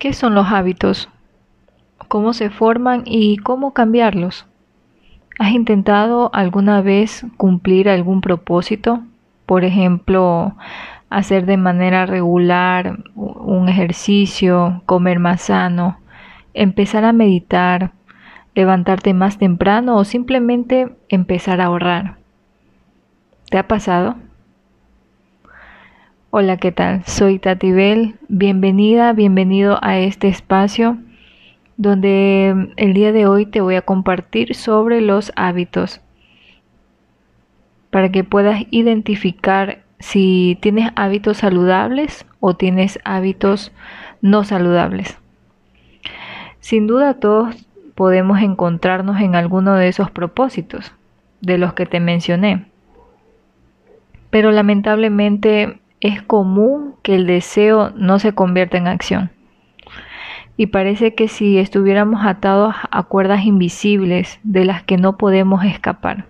[0.00, 1.10] ¿Qué son los hábitos?
[2.08, 4.46] ¿Cómo se forman y cómo cambiarlos?
[5.38, 9.02] ¿Has intentado alguna vez cumplir algún propósito?
[9.44, 10.56] Por ejemplo,
[11.10, 15.98] hacer de manera regular un ejercicio, comer más sano,
[16.54, 17.92] empezar a meditar,
[18.54, 22.16] levantarte más temprano o simplemente empezar a ahorrar.
[23.50, 24.16] ¿Te ha pasado?
[26.32, 27.02] Hola, ¿qué tal?
[27.06, 28.14] Soy Tatibel.
[28.28, 30.96] Bienvenida, bienvenido a este espacio
[31.76, 36.00] donde el día de hoy te voy a compartir sobre los hábitos
[37.90, 43.72] para que puedas identificar si tienes hábitos saludables o tienes hábitos
[44.20, 45.18] no saludables.
[46.60, 47.56] Sin duda todos
[47.96, 50.92] podemos encontrarnos en alguno de esos propósitos
[51.40, 52.66] de los que te mencioné.
[54.30, 59.30] Pero lamentablemente es común que el deseo no se convierta en acción.
[60.56, 66.26] Y parece que si estuviéramos atados a cuerdas invisibles de las que no podemos escapar.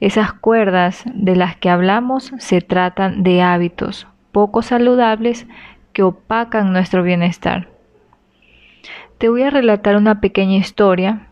[0.00, 5.46] Esas cuerdas de las que hablamos se tratan de hábitos poco saludables
[5.92, 7.68] que opacan nuestro bienestar.
[9.18, 11.26] Te voy a relatar una pequeña historia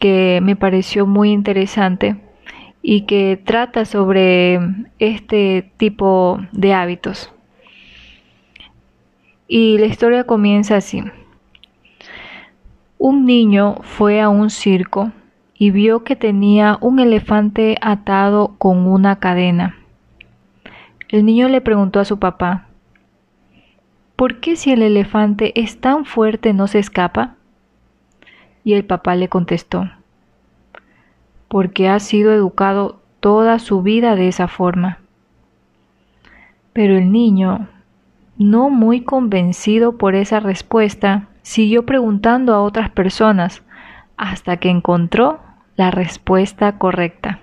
[0.00, 2.16] que me pareció muy interesante
[2.90, 4.58] y que trata sobre
[4.98, 7.30] este tipo de hábitos.
[9.46, 11.04] Y la historia comienza así.
[12.96, 15.12] Un niño fue a un circo
[15.52, 19.76] y vio que tenía un elefante atado con una cadena.
[21.10, 22.68] El niño le preguntó a su papá,
[24.16, 27.34] ¿por qué si el elefante es tan fuerte no se escapa?
[28.64, 29.90] Y el papá le contestó,
[31.48, 34.98] porque ha sido educado toda su vida de esa forma.
[36.72, 37.68] Pero el niño,
[38.36, 43.62] no muy convencido por esa respuesta, siguió preguntando a otras personas
[44.16, 45.40] hasta que encontró
[45.76, 47.40] la respuesta correcta.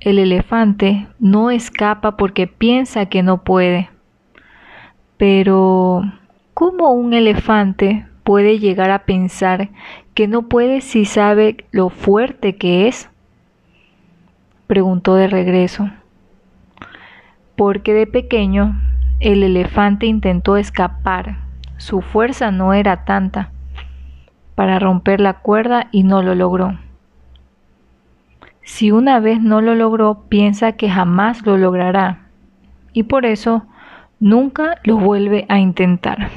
[0.00, 3.90] El elefante no escapa porque piensa que no puede.
[5.16, 6.02] Pero,
[6.54, 9.70] ¿cómo un elefante puede llegar a pensar
[10.12, 13.08] que no puede si sabe lo fuerte que es?
[14.66, 15.88] Preguntó de regreso.
[17.56, 18.78] Porque de pequeño
[19.20, 21.38] el elefante intentó escapar.
[21.78, 23.50] Su fuerza no era tanta
[24.54, 26.78] para romper la cuerda y no lo logró.
[28.60, 32.26] Si una vez no lo logró, piensa que jamás lo logrará
[32.92, 33.64] y por eso
[34.20, 36.28] nunca lo vuelve a intentar.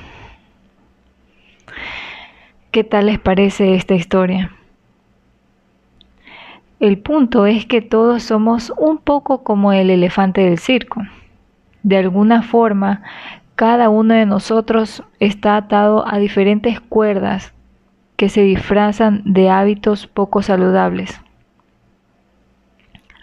[2.72, 4.54] ¿Qué tal les parece esta historia?
[6.80, 11.02] El punto es que todos somos un poco como el elefante del circo.
[11.84, 13.04] De alguna forma,
[13.56, 17.54] cada uno de nosotros está atado a diferentes cuerdas
[18.16, 21.20] que se disfrazan de hábitos poco saludables.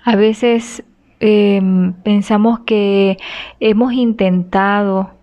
[0.05, 0.85] A veces
[1.21, 3.17] em, pensamos que
[3.61, 5.15] hemos intentado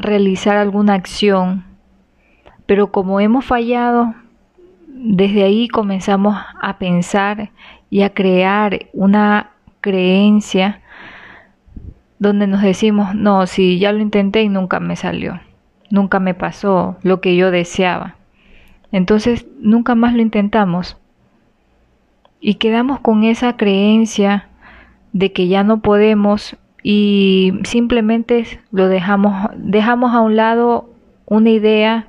[0.00, 1.71] realizar alguna acción
[2.72, 4.14] pero como hemos fallado,
[4.88, 7.50] desde ahí comenzamos a pensar
[7.90, 9.50] y a crear una
[9.82, 10.80] creencia
[12.18, 15.38] donde nos decimos, no, si ya lo intenté y nunca me salió,
[15.90, 18.16] nunca me pasó lo que yo deseaba.
[18.90, 20.96] Entonces nunca más lo intentamos.
[22.40, 24.48] Y quedamos con esa creencia
[25.12, 30.88] de que ya no podemos y simplemente lo dejamos, dejamos a un lado
[31.26, 32.06] una idea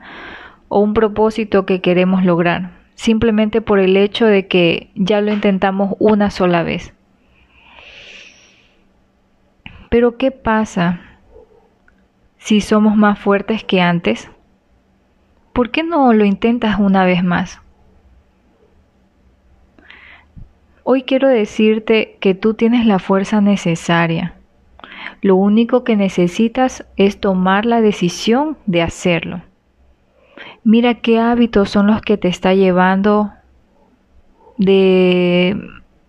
[0.74, 5.96] o un propósito que queremos lograr, simplemente por el hecho de que ya lo intentamos
[6.00, 6.96] una sola vez.
[9.92, 11.00] Pero ¿qué pasa
[12.40, 14.32] si somos más fuertes que antes?
[15.54, 17.62] ¿Por qué no lo intentas una vez más?
[20.82, 24.34] Hoy quiero decirte que tú tienes la fuerza necesaria.
[25.22, 29.44] Lo único que necesitas es tomar la decisión de hacerlo.
[30.64, 33.32] Mira qué hábitos son los que te está llevando
[34.58, 35.60] de,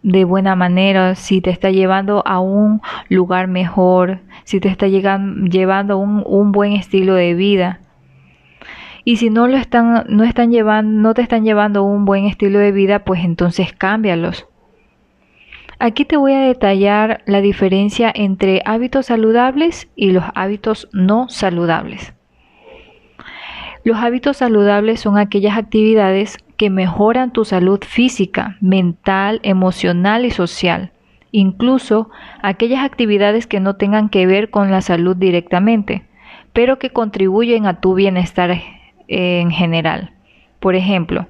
[0.03, 5.99] de buena manera, si te está llevando a un lugar mejor, si te está llevando
[5.99, 7.81] un, un buen estilo de vida.
[9.05, 12.59] Y si no lo están, no están llevando, no te están llevando un buen estilo
[12.59, 14.47] de vida, pues entonces cámbialos.
[15.79, 22.15] Aquí te voy a detallar la diferencia entre hábitos saludables y los hábitos no saludables.
[23.85, 30.93] Los hábitos saludables son aquellas actividades que mejoran tu salud física, mental, emocional y social,
[31.33, 32.09] incluso
[32.43, 36.07] aquellas actividades que no tengan que ver con la salud directamente,
[36.55, 38.59] pero que contribuyen a tu bienestar
[39.07, 40.13] en general.
[40.61, 41.27] Por ejemplo,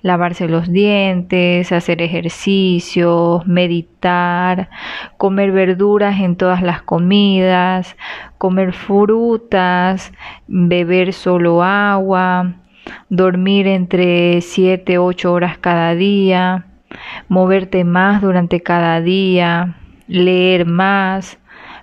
[0.00, 4.70] lavarse los dientes, hacer ejercicios, meditar,
[5.18, 7.96] comer verduras en todas las comidas,
[8.38, 10.12] comer frutas,
[10.46, 12.54] beber solo agua,
[13.08, 16.66] dormir entre 7 8 horas cada día,
[17.28, 19.76] moverte más durante cada día,
[20.06, 21.38] leer más,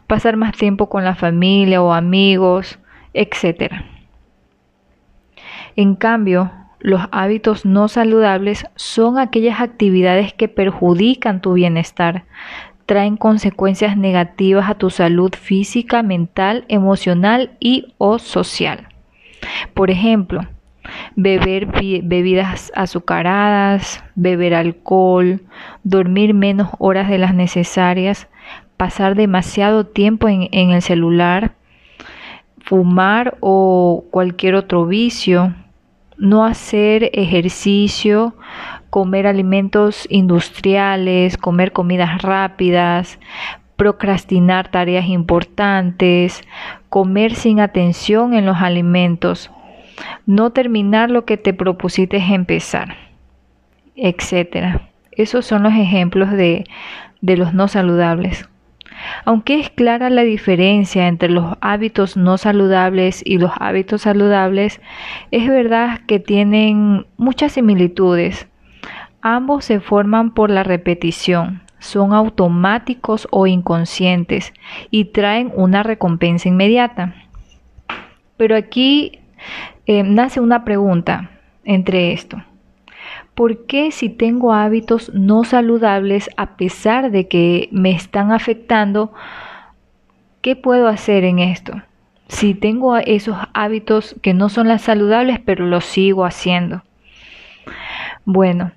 [0.08, 2.80] pasar más tiempo con la familia o amigos,
[3.14, 3.74] etc.
[5.76, 12.26] En cambio, los hábitos no saludables son aquellas actividades que perjudican tu bienestar,
[12.86, 18.88] traen consecuencias negativas a tu salud física, mental, emocional y o social.
[19.74, 20.42] Por ejemplo,
[21.16, 21.68] beber
[22.04, 25.42] bebidas azucaradas, beber alcohol,
[25.84, 28.28] dormir menos horas de las necesarias,
[28.78, 31.54] pasar demasiado tiempo en, en el celular,
[32.60, 35.54] fumar o cualquier otro vicio,
[36.18, 38.36] no hacer ejercicio,
[38.96, 43.20] comer alimentos industriales, comer comidas rápidas,
[43.76, 46.42] procrastinar tareas importantes,
[46.88, 49.52] comer sin atención en los alimentos,
[50.26, 52.96] no terminar lo que te propusiste empezar,
[53.98, 54.80] etc.
[55.12, 56.64] Esos son los ejemplos de,
[57.20, 58.48] de los no saludables.
[59.26, 64.80] Aunque es clara la diferencia entre los hábitos no saludables y los hábitos saludables,
[65.32, 68.48] es verdad que tienen muchas similitudes.
[69.28, 74.54] Ambos se forman por la repetición, son automáticos o inconscientes
[74.92, 77.16] y traen una recompensa inmediata.
[78.38, 79.18] Pero aquí
[79.88, 81.32] eh, nace una pregunta
[81.64, 82.38] entre esto.
[83.34, 89.12] ¿por qué si tengo hábitos no saludables a pesar de que me están afectando,
[90.42, 91.74] qué puedo hacer en esto?
[92.28, 96.84] Si tengo esos hábitos que no son las saludables, pero los sigo haciendo.
[98.24, 98.72] Bueno,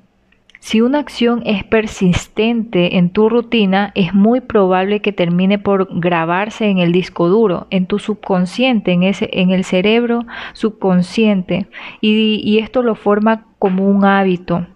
[0.60, 6.66] si una acción es persistente en tu rutina, es muy probable que termine por grabarse
[6.66, 11.68] en el disco duro, en tu subconsciente, en, el cerebro subconsciente,
[12.00, 14.66] y, y esto lo forma como un hábito.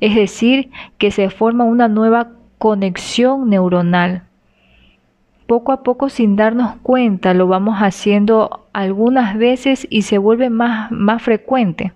[0.00, 4.22] Es decir, que se forma una nueva conexión neuronal.
[5.46, 10.90] Poco a poco, sin darnos cuenta, lo vamos haciendo algunas veces y se vuelve más,
[10.92, 11.92] más frecuente.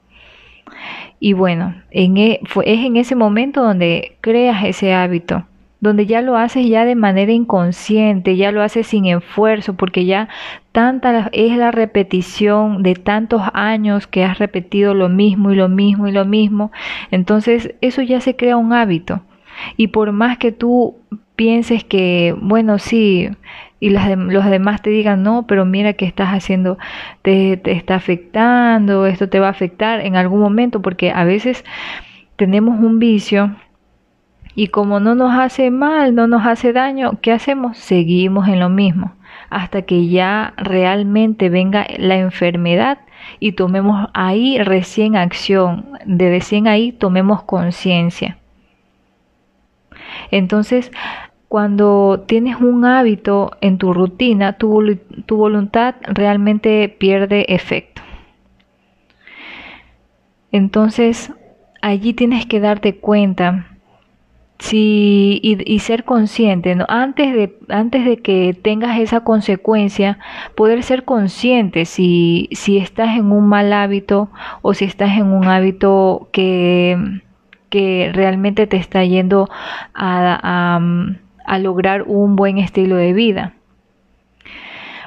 [1.19, 5.47] Y bueno, en e, es en ese momento donde creas ese hábito,
[5.81, 10.29] donde ya lo haces ya de manera inconsciente, ya lo haces sin esfuerzo, porque ya
[10.73, 16.09] tanta es la repetición de tantos años que has repetido lo mismo y lo mismo
[16.09, 16.73] y lo mismo,
[17.11, 19.23] entonces eso ya se crea un hábito.
[19.79, 20.97] Y por más que tú
[21.37, 23.31] pienses que, bueno, sí,
[23.79, 26.79] y las los demás te digan, no, pero mira que estás haciendo,
[27.23, 31.65] te, te está afectando, esto te va a afectar en algún momento, porque a veces
[32.37, 33.56] tenemos un vicio
[34.55, 37.77] y como no nos hace mal, no nos hace daño, ¿qué hacemos?
[37.79, 39.12] Seguimos en lo mismo
[39.50, 42.99] hasta que ya realmente venga la enfermedad
[43.38, 48.38] y tomemos ahí recién acción, de recién ahí tomemos conciencia.
[50.31, 50.91] Entonces,
[51.49, 58.03] cuando tienes un hábito en tu rutina, tu, tu voluntad realmente pierde efecto.
[60.53, 61.33] Entonces,
[61.83, 63.67] allí tienes que darte cuenta
[64.73, 70.19] y, ser consciente, antes, de, antes de que tengas esa consecuencia,
[70.55, 74.31] poder ser consciente si, si estás en un mal hábito
[74.62, 77.21] o si estás en un hábito que,
[77.69, 79.49] que realmente te está yendo
[79.95, 80.81] a,
[81.47, 83.55] a lograr un buen estilo de vida.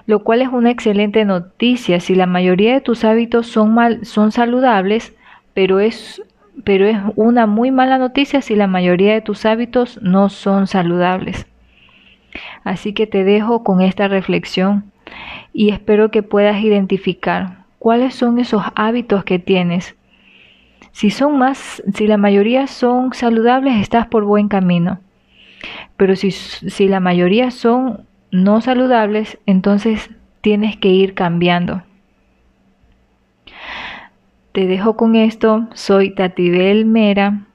[0.05, 4.31] Lo cual es una excelente noticia si la mayoría de tus hábitos son, mal, son
[4.31, 5.15] saludables,
[5.53, 6.23] pero es,
[6.63, 11.45] pero es una muy mala noticia si la mayoría de tus hábitos no son saludables.
[12.63, 14.91] Así que te dejo con esta reflexión
[15.53, 19.95] y espero que puedas identificar cuáles son esos hábitos que tienes.
[20.91, 24.99] Si son más, si la mayoría son saludables, estás por buen camino.
[25.97, 30.09] Pero si, si la mayoría son no saludables, entonces
[30.41, 31.83] tienes que ir cambiando.
[34.51, 35.67] Te dejo con esto.
[35.73, 37.45] Soy Tatibel Mera,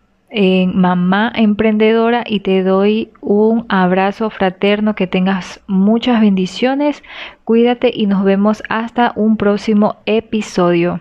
[0.72, 4.94] mamá emprendedora, y te doy un abrazo fraterno.
[4.94, 7.02] Que tengas muchas bendiciones.
[7.44, 11.00] Cuídate y nos vemos hasta un próximo episodio.